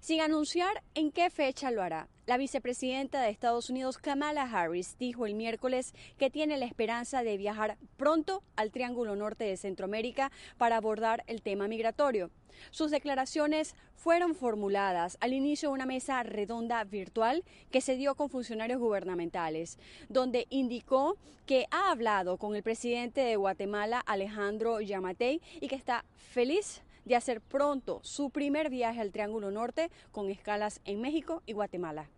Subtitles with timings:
[0.00, 2.08] sin anunciar en qué fecha lo hará.
[2.26, 7.36] La vicepresidenta de Estados Unidos, Kamala Harris, dijo el miércoles que tiene la esperanza de
[7.36, 12.30] viajar pronto al Triángulo Norte de Centroamérica para abordar el tema migratorio.
[12.70, 18.30] Sus declaraciones fueron formuladas al inicio de una mesa redonda virtual que se dio con
[18.30, 21.16] funcionarios gubernamentales, donde indicó
[21.46, 27.16] que ha hablado con el presidente de Guatemala, Alejandro Yamatei, y que está feliz de
[27.16, 32.08] hacer pronto su primer viaje al Triángulo Norte con escalas en México y Guatemala.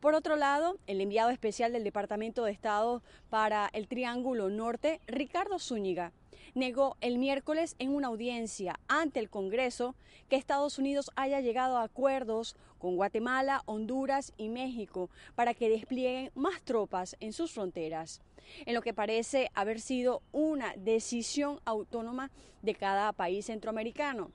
[0.00, 5.58] Por otro lado, el enviado especial del Departamento de Estado para el Triángulo Norte, Ricardo
[5.58, 6.12] Zúñiga,
[6.54, 9.94] negó el miércoles en una audiencia ante el Congreso
[10.28, 16.30] que Estados Unidos haya llegado a acuerdos con Guatemala, Honduras y México para que desplieguen
[16.34, 18.20] más tropas en sus fronteras,
[18.66, 22.30] en lo que parece haber sido una decisión autónoma
[22.62, 24.30] de cada país centroamericano.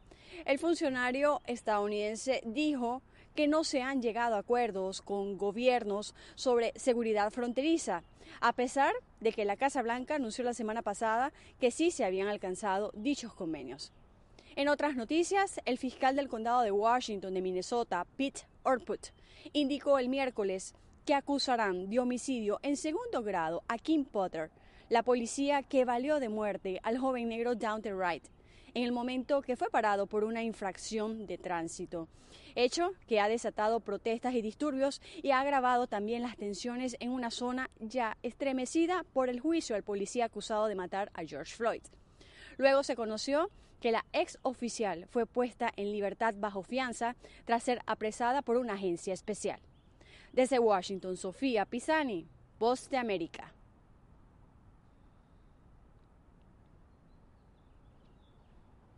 [0.46, 3.02] El funcionario estadounidense dijo
[3.38, 8.02] que no se han llegado a acuerdos con gobiernos sobre seguridad fronteriza,
[8.42, 12.30] a pesar de que la Casa Blanca anunció la semana pasada que sí se habían
[12.30, 13.94] alcanzado dichos convenios.
[14.56, 19.10] En otras noticias, el fiscal del condado de Washington de Minnesota, Pete Orput,
[19.54, 20.74] indicó el miércoles
[21.06, 24.50] que acusarán de homicidio en segundo grado a Kim Potter,
[24.90, 28.28] la policía que valió de muerte al joven negro Downton Wright
[28.78, 32.08] en el momento que fue parado por una infracción de tránsito,
[32.54, 37.32] hecho que ha desatado protestas y disturbios y ha agravado también las tensiones en una
[37.32, 41.82] zona ya estremecida por el juicio al policía acusado de matar a George Floyd.
[42.58, 43.50] Luego se conoció
[43.82, 48.74] que la ex oficial fue puesta en libertad bajo fianza tras ser apresada por una
[48.74, 49.60] agencia especial.
[50.34, 52.28] Desde Washington, Sofía Pisani,
[52.60, 53.57] Voz de América.